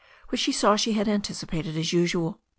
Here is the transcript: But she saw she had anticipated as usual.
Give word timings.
But 0.31 0.39
she 0.39 0.51
saw 0.51 0.77
she 0.77 0.93
had 0.93 1.07
anticipated 1.07 1.77
as 1.77 1.93
usual. 1.93 2.39